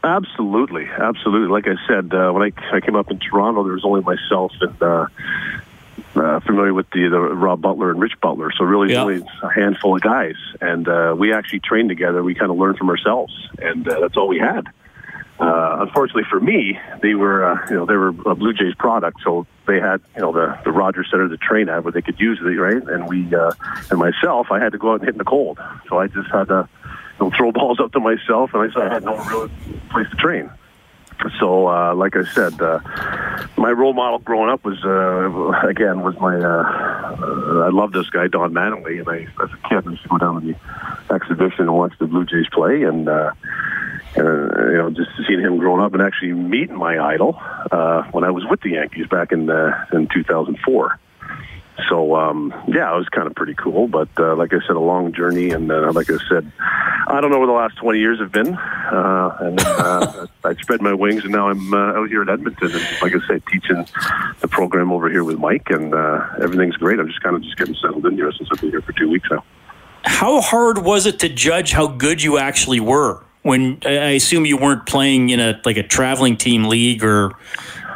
[0.02, 1.48] Absolutely, absolutely.
[1.48, 4.52] Like I said, uh, when I, I came up in Toronto, there was only myself
[4.60, 5.06] and uh,
[6.14, 8.50] uh, familiar with the, the Rob Butler and Rich Butler.
[8.56, 9.02] So really, yeah.
[9.02, 12.22] only a handful of guys, and uh, we actually trained together.
[12.22, 14.66] We kind of learned from ourselves, and uh, that's all we had.
[15.38, 19.20] Uh, unfortunately for me, they were uh, you know they were a Blue Jays product,
[19.22, 22.18] so they had you know the the Rogers Center the train at where they could
[22.18, 23.52] use it right, and we uh,
[23.90, 26.28] and myself I had to go out and hit in the cold, so I just
[26.30, 26.68] had to
[27.20, 29.48] you know, throw balls up to myself, and I said I had no real
[29.90, 30.50] place to train.
[31.38, 32.80] So, uh, like I said, uh,
[33.56, 36.62] my role model growing up was, uh, again, was my, uh,
[37.20, 40.08] uh, I love this guy, Don Mattingly, and I, as a kid, I used to
[40.08, 43.32] go down to the exhibition and watch the Blue Jays play, and, uh,
[44.16, 48.24] uh, you know, just seeing him growing up and actually meeting my idol uh, when
[48.24, 50.98] I was with the Yankees back in uh, in 2004.
[51.88, 53.86] So um, yeah, it was kind of pretty cool.
[53.86, 56.50] But uh, like I said, a long journey, and uh, like I said,
[57.06, 58.54] I don't know where the last 20 years have been.
[58.54, 62.72] Uh, and uh, I spread my wings, and now I'm uh, out here at Edmonton,
[62.72, 63.86] and like I said, teaching
[64.40, 66.98] the program over here with Mike, and uh, everything's great.
[66.98, 69.08] I'm just kind of just getting settled in here since I've been here for two
[69.08, 69.44] weeks now.
[70.04, 73.22] How hard was it to judge how good you actually were?
[73.42, 77.30] when I assume you weren't playing in a like a traveling team league or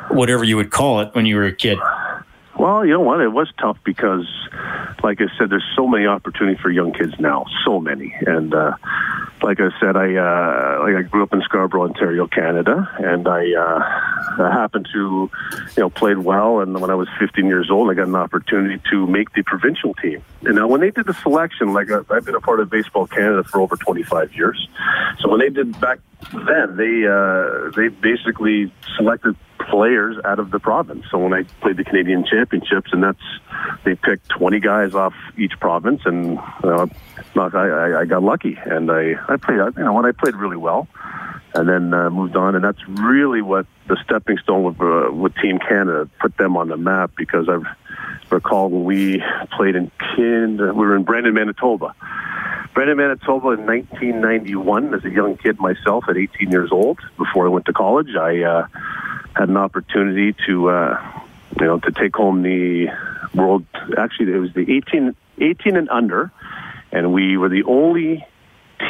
[0.08, 1.78] whatever you would call it when you were a kid?
[2.62, 3.20] Well, you know what?
[3.20, 4.24] It was tough because,
[5.02, 8.14] like I said, there's so many opportunities for young kids now, so many.
[8.24, 8.76] And uh,
[9.42, 13.52] like I said, I uh, like I grew up in Scarborough, Ontario, Canada, and I,
[13.52, 15.28] uh, I happened to,
[15.76, 16.60] you know, played well.
[16.60, 19.94] And when I was 15 years old, I got an opportunity to make the provincial
[19.94, 20.22] team.
[20.42, 23.08] And now, when they did the selection, like uh, I've been a part of Baseball
[23.08, 24.68] Canada for over 25 years,
[25.18, 25.98] so when they did back
[26.32, 29.34] then, they uh, they basically selected
[29.70, 31.04] players out of the province.
[31.10, 33.22] So when I played the Canadian Championships, and that's
[33.84, 36.86] they picked 20 guys off each province, and uh,
[37.36, 40.88] I, I got lucky, and I I played you know when I played really well,
[41.54, 45.34] and then uh, moved on, and that's really what the stepping stone with uh, with
[45.36, 47.58] Team Canada put them on the map because I
[48.30, 49.22] recall when we
[49.56, 51.94] played in Kind, we were in Brandon, Manitoba.
[52.74, 57.50] Brandon, Manitoba in 1991 as a young kid myself at 18 years old before I
[57.50, 58.16] went to college.
[58.18, 58.66] I uh,
[59.34, 61.20] had an opportunity to, uh,
[61.58, 62.88] you know, to take home the
[63.34, 63.64] world.
[63.96, 66.30] Actually, it was the 18, 18 and under,
[66.90, 68.26] and we were the only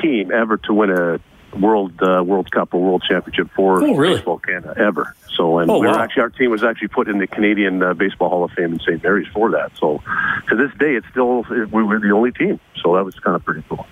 [0.01, 1.21] team ever to win a
[1.59, 4.17] World uh, World Cup or World Championship for oh, really?
[4.17, 5.15] Baseball Canada ever.
[5.35, 6.03] So, and oh, we were wow.
[6.03, 8.81] actually our team was actually put in the Canadian uh, Baseball Hall of Fame in
[8.81, 9.03] St.
[9.03, 9.73] Mary's for that.
[9.79, 10.03] So,
[10.49, 12.59] to this day, it's still we were the only team.
[12.83, 13.87] So that was kind of pretty cool.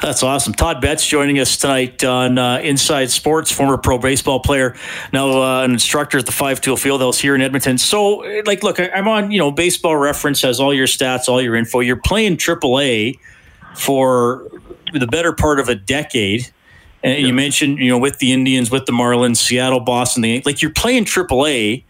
[0.00, 0.52] That's awesome.
[0.52, 4.76] Todd Betts joining us tonight on uh, Inside Sports, former pro baseball player,
[5.12, 7.78] now uh, an instructor at the Five Tool Fieldhouse here in Edmonton.
[7.78, 11.42] So, like, look, I, am on, you know, Baseball Reference has all your stats, all
[11.42, 11.80] your info.
[11.80, 13.18] You're playing AAA
[13.74, 14.48] for
[14.92, 16.48] the better part of a decade.
[17.02, 20.62] And you mentioned, you know, with the Indians, with the Marlins, Seattle, Boston, the like
[20.62, 21.84] you're playing AAA.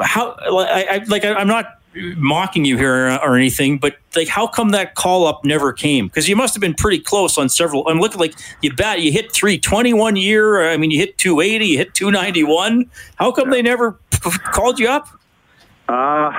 [0.00, 4.46] How, I, I like, I, I'm not mocking you here or anything, but like, how
[4.46, 6.06] come that call up never came?
[6.06, 7.86] Because you must have been pretty close on several.
[7.88, 10.70] I'm looking like you bat, you hit 321 year.
[10.70, 12.90] I mean, you hit 280, you hit 291.
[13.16, 13.54] How come yeah.
[13.54, 13.98] they never
[14.52, 15.08] called you up?
[15.88, 16.30] Uh,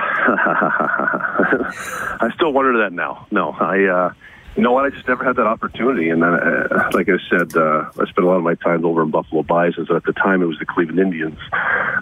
[2.24, 3.26] I still wonder that now.
[3.30, 4.12] No, I, uh,
[4.56, 4.84] you know what?
[4.84, 6.10] I just never had that opportunity.
[6.10, 9.02] And then, uh, like I said, uh, I spent a lot of my time over
[9.02, 9.90] in Buffalo Bisons.
[9.90, 11.38] At the time, it was the Cleveland Indians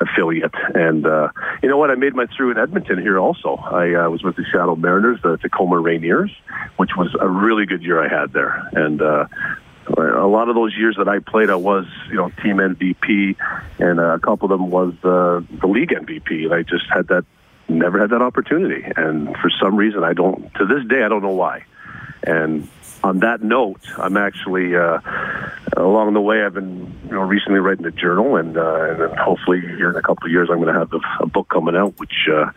[0.01, 0.55] affiliate.
[0.75, 1.29] And uh,
[1.63, 1.91] you know what?
[1.91, 3.57] I made my through in Edmonton here also.
[3.57, 6.31] I uh, was with the Seattle Mariners, the Tacoma Rainiers,
[6.77, 8.69] which was a really good year I had there.
[8.73, 9.27] And uh,
[9.97, 13.37] a lot of those years that I played, I was, you know, team MVP,
[13.79, 16.47] and a couple of them was uh, the league MVP.
[16.47, 17.25] And I just had that,
[17.69, 18.85] never had that opportunity.
[18.97, 21.65] And for some reason, I don't, to this day, I don't know why.
[22.23, 22.69] And
[23.03, 25.01] on that note, I'm actually uh,
[25.77, 26.43] along the way.
[26.45, 30.03] I've been, you know, recently writing a journal, and uh, and hopefully here in a
[30.03, 32.51] couple of years, I'm going to have a, a, book coming out, which uh,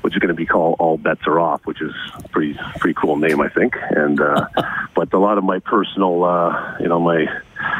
[0.00, 1.92] which is going to be called "All Bets Are Off," which is
[2.30, 3.76] pretty pretty cool name, I think.
[3.90, 4.46] And uh,
[4.94, 7.28] but a lot of my personal, uh, you know, my you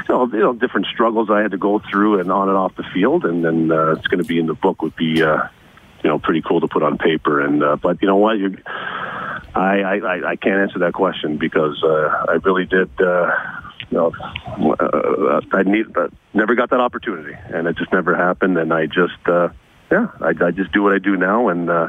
[0.08, 2.84] know, you know, different struggles I had to go through and on and off the
[2.92, 4.82] field, and then uh, it's going to be in the book.
[4.82, 5.48] Would be uh,
[6.04, 7.40] you know pretty cool to put on paper.
[7.40, 8.56] And uh, but you know what, you
[9.54, 12.90] I, I, I can't answer that question because uh, I really did.
[13.00, 13.30] Uh,
[13.90, 14.12] you know,
[14.80, 18.56] uh, I need, uh, never got that opportunity, and it just never happened.
[18.58, 19.50] And I just, uh,
[19.94, 21.88] yeah, I, I just do what I do now, and uh,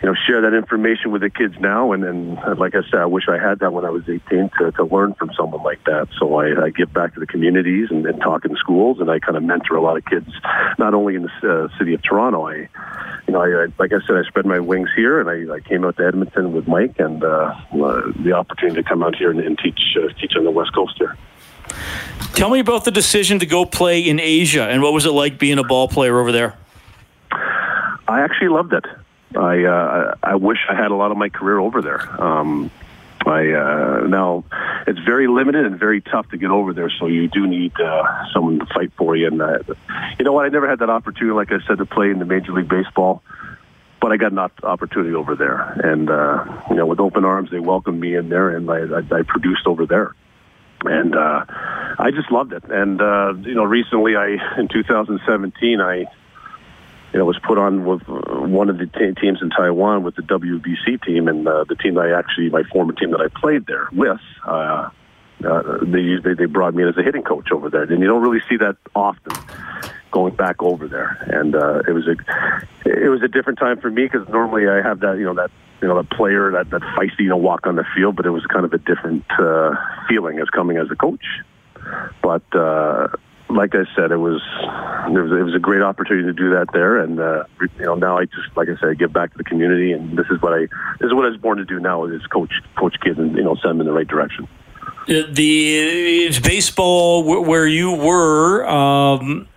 [0.00, 1.92] you know, share that information with the kids now.
[1.92, 4.72] And then, like I said, I wish I had that when I was 18 to,
[4.72, 6.08] to learn from someone like that.
[6.18, 9.18] So I, I give back to the communities and, and talk in schools, and I
[9.18, 10.30] kind of mentor a lot of kids,
[10.78, 12.46] not only in the uh, city of Toronto.
[12.46, 12.68] I
[13.26, 15.60] you know, I, I, like I said, I spread my wings here, and I, I
[15.60, 19.30] came out to Edmonton with Mike, and uh, uh, the opportunity to come out here
[19.30, 21.16] and, and teach uh, teach on the West Coast here.
[22.34, 25.38] Tell me about the decision to go play in Asia, and what was it like
[25.38, 26.56] being a ball player over there?
[28.06, 28.84] I actually loved it.
[29.36, 32.00] I uh, I wish I had a lot of my career over there.
[32.22, 32.70] Um,
[33.26, 34.44] I uh, now
[34.86, 36.90] it's very limited and very tough to get over there.
[37.00, 39.28] So you do need uh, someone to fight for you.
[39.28, 39.58] And uh,
[40.18, 40.44] you know what?
[40.44, 43.22] I never had that opportunity, like I said, to play in the Major League Baseball.
[44.00, 47.58] But I got an opportunity over there, and uh, you know, with open arms, they
[47.58, 50.14] welcomed me in there, and I, I, I produced over there
[50.86, 51.44] and uh,
[51.98, 52.64] I just loved it.
[52.64, 56.04] And uh, you know, recently, I in 2017, I
[57.14, 60.22] you know, was put on with one of the t- teams in Taiwan with the
[60.22, 63.88] WBC team, and uh, the team I actually, my former team that I played there
[63.92, 64.90] with, uh,
[65.46, 68.06] uh, they, they they brought me in as a hitting coach over there, and you
[68.08, 69.32] don't really see that often
[70.10, 71.16] going back over there.
[71.28, 72.16] And uh, it was a
[72.84, 75.52] it was a different time for me because normally I have that you know that
[75.82, 78.30] you know that player that that feisty you know walk on the field, but it
[78.30, 79.76] was kind of a different uh,
[80.08, 81.24] feeling as coming as a coach.
[82.22, 83.06] But uh,
[83.48, 84.40] like I said, it was,
[85.06, 87.94] it was it was a great opportunity to do that there, and uh, you know
[87.94, 90.40] now I just like I said, I give back to the community, and this is
[90.42, 90.60] what I
[91.00, 93.44] this is what I was born to do now is coach coach kids and you
[93.44, 94.48] know send them in the right direction.
[95.06, 98.66] The, the baseball where you were.
[98.66, 99.48] Um,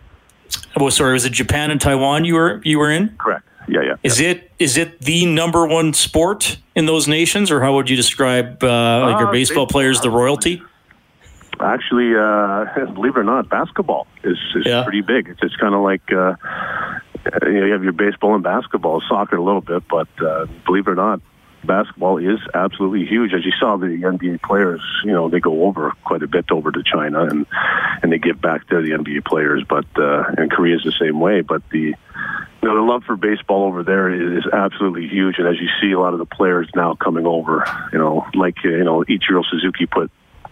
[0.80, 3.10] Oh, sorry, was it Japan and Taiwan you were you were in?
[3.18, 3.46] Correct.
[3.68, 3.96] Yeah, yeah.
[4.04, 4.30] Is yeah.
[4.30, 8.64] it is it the number one sport in those nations, or how would you describe
[8.64, 10.62] uh, like your Uh, baseball baseball, players, the royalty?
[11.60, 14.84] Actually, uh, believe it or not, basketball is, is Yeah.
[14.84, 15.28] pretty big.
[15.30, 16.36] It's, it's kind of like uh,
[17.44, 20.88] you, know, you have your baseball and basketball, soccer a little bit, but uh, believe
[20.88, 21.22] it or not,
[21.64, 23.34] basketball is absolutely huge.
[23.34, 26.72] As you saw, the NBA players, you know, they go over quite a bit over
[26.72, 27.46] to China and
[28.02, 29.64] and they give back to the NBA players.
[29.68, 31.42] But uh, and Korea is the same way.
[31.42, 31.80] But the
[32.62, 35.36] you know the love for baseball over there is absolutely huge.
[35.40, 38.64] And as you see, a lot of the players now coming over, you know, like
[38.64, 40.12] you know Ichiro Suzuki put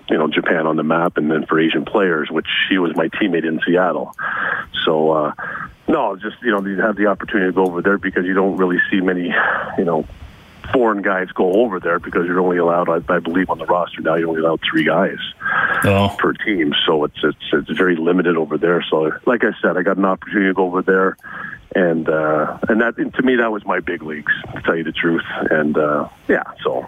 [0.10, 3.08] you know Japan on the map, and then for Asian players, which he was my
[3.10, 4.16] teammate in Seattle.
[4.84, 5.34] So uh,
[5.88, 8.58] no, just you know you have the opportunity to go over there because you don't
[8.58, 9.34] really see many,
[9.78, 10.06] you know,
[10.74, 14.02] foreign guys go over there because you're only allowed, I, I believe, on the roster
[14.02, 15.18] now you're only allowed three guys
[15.84, 16.74] Oh, per team.
[16.86, 18.84] So it's it's it's very limited over there.
[18.90, 21.18] So like I said, I got an opportunity to go over there.
[21.76, 24.94] And uh, and that to me that was my big leagues to tell you the
[24.94, 26.88] truth and uh, yeah so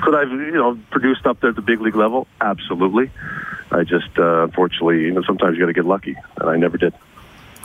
[0.00, 2.26] could I've you know produced up there at the big league level?
[2.40, 3.10] Absolutely.
[3.70, 6.78] I just uh, unfortunately, you know, sometimes you got to get lucky, and I never
[6.78, 6.94] did.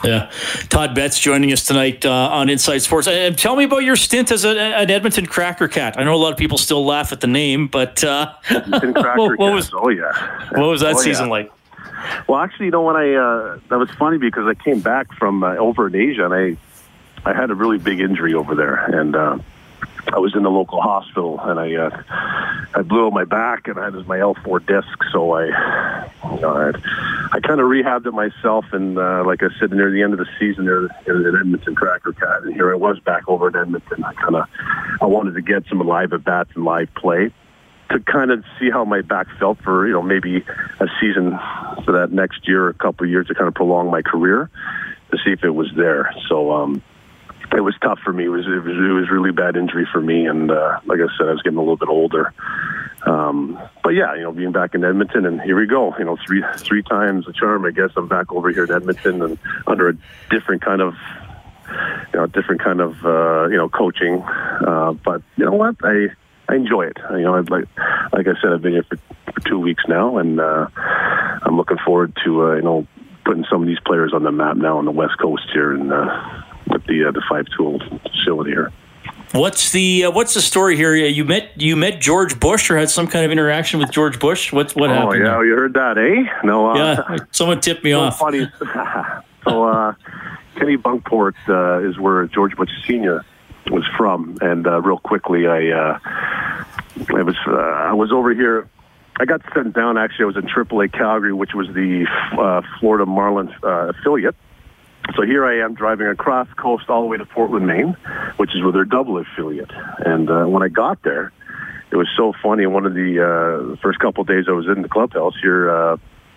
[0.04, 0.30] yeah.
[0.68, 3.08] Todd Betts joining us tonight uh, on Inside Sports.
[3.08, 5.98] And tell me about your stint as a, an Edmonton Cracker Cat.
[5.98, 9.38] I know a lot of people still laugh at the name, but uh, Cracker what,
[9.38, 10.12] what was oh yeah,
[10.52, 11.04] what was that Oh, yeah.
[11.04, 11.50] season like?
[12.28, 15.42] Well, actually, you know, when I uh, that was funny because I came back from
[15.42, 16.56] uh, over in Asia and I
[17.28, 19.16] I had a really big injury over there and.
[19.16, 19.38] Uh,
[20.12, 22.02] I was in the local hospital and I uh,
[22.74, 25.44] I blew out my back and I had my L4 disc, so I
[26.34, 26.72] you know,
[27.32, 28.66] I, kind of rehabbed it myself.
[28.72, 32.12] And uh, like I said, near the end of the season, there in Edmonton Cracker
[32.12, 34.04] Cat, and here I was back over in Edmonton.
[34.04, 34.48] I kind of
[35.00, 37.32] I wanted to get some live at bats and live play
[37.90, 40.44] to kind of see how my back felt for you know maybe
[40.80, 41.38] a season
[41.84, 44.50] for that next year, a couple of years to kind of prolong my career
[45.10, 46.12] to see if it was there.
[46.28, 46.82] So um,
[47.52, 48.24] it was tough for me.
[48.24, 51.06] It was it was, it was really bad injury for me, and uh, like I
[51.16, 52.32] said, I was getting a little bit older.
[53.06, 55.96] Um, but yeah, you know, being back in Edmonton, and here we go.
[55.98, 57.64] You know, three three times the charm.
[57.64, 59.94] I guess I'm back over here in Edmonton, and under a
[60.30, 60.94] different kind of
[62.12, 64.22] you know, different kind of uh, you know coaching.
[64.22, 66.08] Uh, but you know what, I
[66.48, 66.98] I enjoy it.
[67.10, 67.66] You know, I'd like
[68.12, 68.98] like I said, I've been here for,
[69.32, 70.68] for two weeks now, and uh,
[71.42, 72.86] I'm looking forward to uh, you know
[73.24, 75.92] putting some of these players on the map now on the West Coast here, and
[75.92, 76.42] uh,
[76.86, 78.72] the uh, the five tool facility here.
[79.32, 80.94] What's the uh, what's the story here?
[80.94, 84.52] You met you met George Bush or had some kind of interaction with George Bush?
[84.52, 85.26] What what Oh happened?
[85.26, 86.30] Oh yeah, you heard that, eh?
[86.44, 87.16] No, uh, yeah.
[87.32, 88.18] Someone tipped me so off.
[88.18, 88.46] funny.
[89.44, 89.94] so uh,
[90.56, 93.24] Kennebunkport uh, is where George Bush Senior
[93.70, 98.68] was from, and uh, real quickly, I uh, I was uh, I was over here.
[99.18, 99.96] I got sent down.
[99.96, 102.06] Actually, I was in AAA Calgary, which was the
[102.38, 104.34] uh, Florida Marlins uh, affiliate.
[105.14, 107.96] So here I am driving across coast all the way to Portland, Maine,
[108.36, 109.70] which is where their double affiliate.
[109.98, 111.32] And uh, when I got there,
[111.90, 112.66] it was so funny.
[112.66, 115.96] One of the uh, first couple of days I was in the clubhouse, here uh,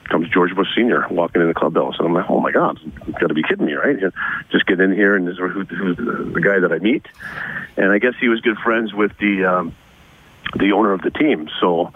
[0.10, 3.14] comes George Bush Senior walking in the clubhouse, and I'm like, "Oh my God, you
[3.14, 3.98] got to be kidding me, right?"
[4.52, 7.06] Just get in here, and this is who, who's the guy that I meet,
[7.76, 9.76] and I guess he was good friends with the um,
[10.56, 11.50] the owner of the team.
[11.60, 11.92] So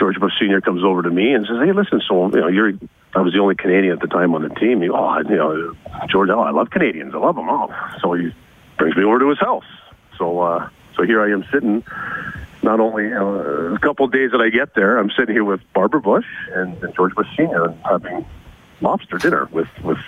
[0.00, 2.72] George Bush Senior comes over to me and says, "Hey, listen, so you know, you're."
[3.14, 4.80] I was the only Canadian at the time on the team.
[4.80, 5.74] He, oh, you know,
[6.08, 7.12] George, oh, I love Canadians.
[7.12, 7.70] I love them all.
[8.00, 8.32] So he
[8.78, 9.64] brings me over to his house.
[10.16, 11.84] So, uh, so here I am sitting.
[12.62, 15.60] Not only uh, a couple of days that I get there, I'm sitting here with
[15.74, 18.24] Barbara Bush and, and George Bush Senior having
[18.80, 19.98] lobster dinner with with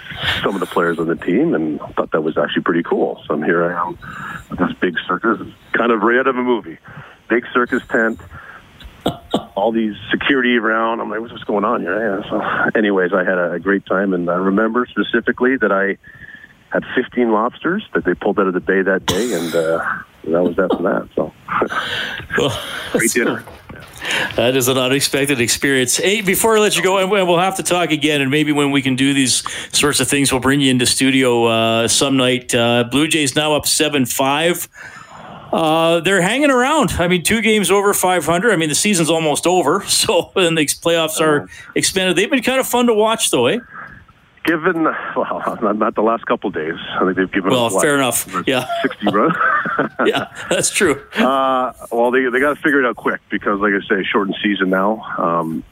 [0.42, 3.20] some of the players on the team, and I thought that was actually pretty cool.
[3.26, 3.98] So I'm here I am
[4.48, 5.40] with this big circus,
[5.72, 6.78] kind of right out of a movie,
[7.28, 8.20] big circus tent
[9.55, 11.01] all these security around.
[11.01, 12.23] I'm like, what's going on here?
[12.23, 15.99] Yeah, so, anyways, I had a, a great time, and I remember specifically that I
[16.71, 19.85] had 15 lobsters that they pulled out of the bay that day, and uh,
[20.25, 21.09] that was that for that.
[21.15, 21.33] So,
[22.38, 22.62] Well,
[22.93, 23.45] great dinner.
[24.35, 25.97] That is an unexpected experience.
[25.97, 28.73] Hey, before I let you go, and we'll have to talk again, and maybe when
[28.73, 32.53] we can do these sorts of things, we'll bring you into studio uh, some night.
[32.53, 34.69] Uh, Blue Jays now up seven five.
[35.53, 36.93] Uh, they're hanging around.
[36.93, 38.53] I mean, two games over 500.
[38.53, 42.17] I mean, the season's almost over, so and the playoffs are expanded.
[42.17, 43.59] They've been kind of fun to watch, though, eh?
[44.44, 46.75] Given, well, not, not the last couple of days.
[47.00, 48.27] I think they've given Well, what, fair enough.
[48.44, 49.37] Yeah, 60 runs.
[50.07, 51.00] yeah, that's true.
[51.15, 54.37] Uh, well, they they got to figure it out quick because, like I say, shortened
[54.42, 55.00] season now.
[55.17, 55.63] Um,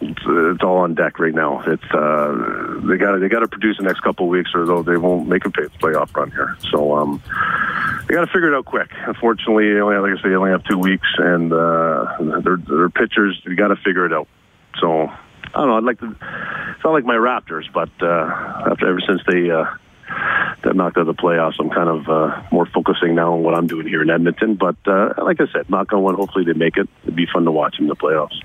[0.00, 1.62] it's, it's all on deck right now.
[1.66, 4.82] It's uh, they got they got to produce the next couple of weeks, or though
[4.82, 6.56] they won't make a playoff run here.
[6.70, 7.22] So um,
[8.06, 8.90] they got to figure it out quick.
[9.06, 12.90] Unfortunately, they only, like I say, they only have two weeks, and uh, their their
[12.90, 13.40] pitchers.
[13.44, 14.28] You got to figure it out.
[14.80, 15.16] So I
[15.54, 15.76] don't know.
[15.76, 16.10] I'd like to.
[16.10, 19.64] If not like my Raptors, but uh, after ever since they uh,
[20.62, 23.54] that knocked out of the playoffs, I'm kind of uh, more focusing now on what
[23.54, 24.56] I'm doing here in Edmonton.
[24.56, 26.88] But uh, like I said, knock on wood, hopefully they make it.
[27.04, 28.38] It'd be fun to watch in the playoffs.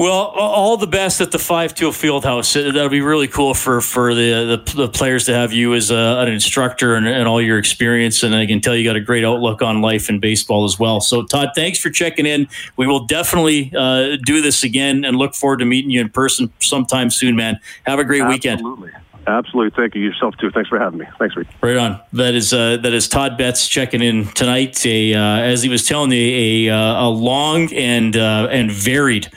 [0.00, 2.54] Well, all the best at the Five Tool Fieldhouse.
[2.54, 5.94] That'll be really cool for for the the, the players to have you as a,
[5.94, 8.22] an instructor and, and, all your experience.
[8.22, 11.02] And I can tell you got a great outlook on life and baseball as well.
[11.02, 12.48] So, Todd, thanks for checking in.
[12.78, 16.50] We will definitely uh, do this again and look forward to meeting you in person
[16.60, 17.60] sometime soon, man.
[17.84, 18.36] Have a great Absolutely.
[18.36, 18.60] weekend.
[18.60, 18.90] Absolutely.
[19.26, 19.76] Absolutely.
[19.76, 20.50] Thank you yourself too.
[20.50, 21.06] Thanks for having me.
[21.18, 21.46] Thanks, Reed.
[21.60, 22.00] Right on.
[22.14, 24.84] That is uh, that is Todd Betts checking in tonight.
[24.86, 29.30] A uh, as he was telling me a uh, a long and uh, and varied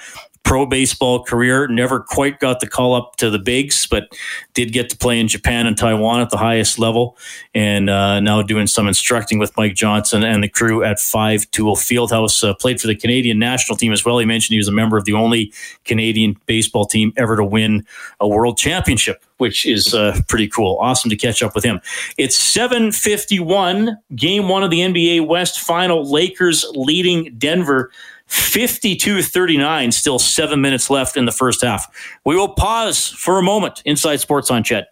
[0.44, 1.68] pro baseball career.
[1.68, 4.08] Never quite got the call up to the bigs, but
[4.54, 7.18] did get to play in Japan and Taiwan at the highest level.
[7.56, 11.76] And uh, now doing some instructing with Mike Johnson and the crew at Five Tool
[11.76, 12.48] Fieldhouse.
[12.48, 14.20] Uh, played for the Canadian national team as well.
[14.20, 15.52] He mentioned he was a member of the only
[15.86, 17.86] Canadian baseball team ever to win
[18.20, 20.78] a world championship, which is uh, pretty cool.
[20.80, 21.80] Awesome to catch up with him.
[22.18, 26.10] It's 751, game one of the NBA West final.
[26.10, 27.92] Lakers leading Denver
[28.28, 31.88] 52 39, still seven minutes left in the first half.
[32.26, 34.86] We will pause for a moment inside Sports on CHED.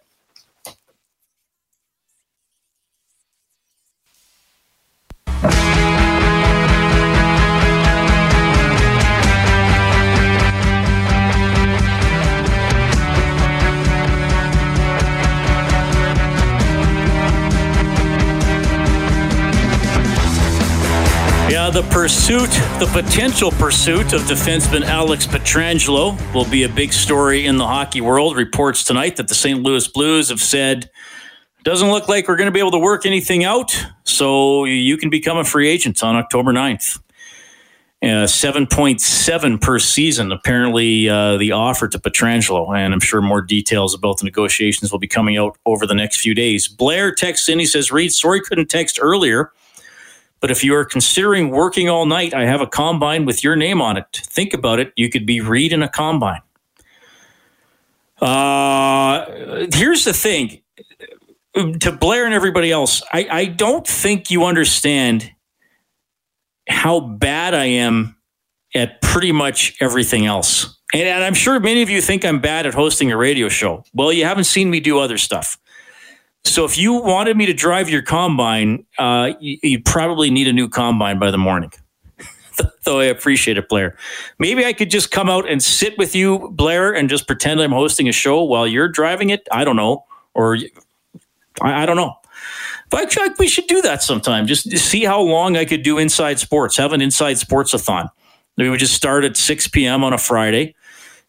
[21.72, 22.50] The pursuit,
[22.80, 28.02] the potential pursuit of defenseman Alex Pietrangelo will be a big story in the hockey
[28.02, 28.36] world.
[28.36, 29.62] Reports tonight that the St.
[29.62, 30.90] Louis Blues have said
[31.62, 35.08] doesn't look like we're going to be able to work anything out, so you can
[35.08, 37.00] become a free agent on October 9th.
[38.02, 42.76] Uh, 7.7 per season, apparently, uh, the offer to Pietrangelo.
[42.76, 46.20] And I'm sure more details about the negotiations will be coming out over the next
[46.20, 46.68] few days.
[46.68, 49.52] Blair texts in, he says, Reed, sorry couldn't text earlier.
[50.42, 53.80] But if you are considering working all night, I have a combine with your name
[53.80, 54.04] on it.
[54.12, 54.92] Think about it.
[54.96, 56.42] You could be Reed in a combine.
[58.20, 60.60] Uh, here's the thing
[61.54, 65.30] to Blair and everybody else, I, I don't think you understand
[66.68, 68.16] how bad I am
[68.74, 70.78] at pretty much everything else.
[70.94, 73.84] And, and I'm sure many of you think I'm bad at hosting a radio show.
[73.92, 75.58] Well, you haven't seen me do other stuff.
[76.44, 80.52] So if you wanted me to drive your combine, uh, you, would probably need a
[80.52, 81.72] new combine by the morning.
[82.84, 83.96] Though I appreciate it, Blair.
[84.38, 87.72] Maybe I could just come out and sit with you, Blair, and just pretend I'm
[87.72, 89.46] hosting a show while you're driving it.
[89.50, 90.58] I don't know, or
[91.60, 92.16] I, I don't know.
[92.90, 94.46] But I, we should do that sometime.
[94.46, 96.76] Just see how long I could do Inside Sports.
[96.76, 98.10] Have an Inside Sports-a-thon.
[98.58, 100.04] We would just start at 6 p.m.
[100.04, 100.74] on a Friday,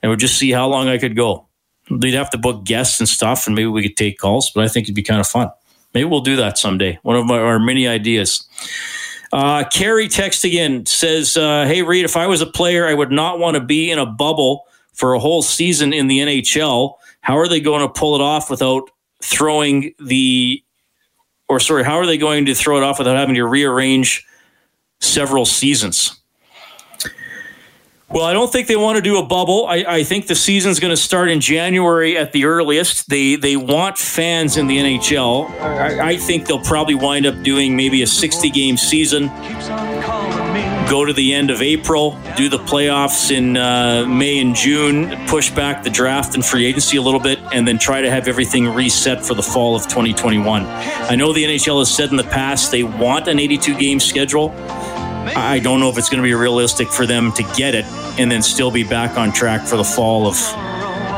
[0.02, 1.48] and we'd just see how long I could go.
[1.92, 4.52] They'd have to book guests and stuff, and maybe we could take calls.
[4.54, 5.52] But I think it'd be kind of fun.
[5.94, 6.98] Maybe we'll do that someday.
[7.04, 8.48] One of my, our many ideas.
[9.32, 13.12] Uh, Carrie text again says, uh, "Hey Reed, if I was a player, I would
[13.12, 16.96] not want to be in a bubble for a whole season in the NHL.
[17.22, 18.90] How are they going to pull it off without
[19.24, 20.64] throwing the,
[21.48, 24.26] or sorry, how are they going to throw it off without having to rearrange
[25.00, 26.23] several seasons?"
[28.10, 29.66] Well, I don't think they want to do a bubble.
[29.66, 33.10] I, I think the season's going to start in January at the earliest.
[33.10, 35.50] They they want fans in the NHL.
[35.60, 39.28] I, I think they'll probably wind up doing maybe a 60 game season.
[40.90, 45.50] Go to the end of April, do the playoffs in uh, May and June, push
[45.50, 48.68] back the draft and free agency a little bit, and then try to have everything
[48.68, 50.66] reset for the fall of 2021.
[50.66, 54.50] I know the NHL has said in the past they want an 82 game schedule.
[55.28, 57.86] I don't know if it's going to be realistic for them to get it
[58.20, 60.36] and then still be back on track for the fall of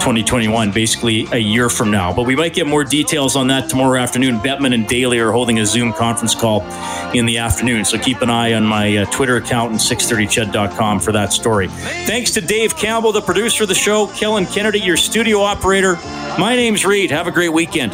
[0.05, 2.13] 2021, basically a year from now.
[2.13, 4.37] But we might get more details on that tomorrow afternoon.
[4.37, 6.61] Bettman and Daly are holding a Zoom conference call
[7.13, 7.85] in the afternoon.
[7.85, 11.69] So keep an eye on my uh, Twitter account and 630ched.com for that story.
[11.69, 15.95] Thanks to Dave Campbell, the producer of the show, Kellen Kennedy, your studio operator.
[16.37, 17.09] My name's Reed.
[17.09, 17.93] Have a great weekend.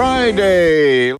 [0.00, 1.19] Friday.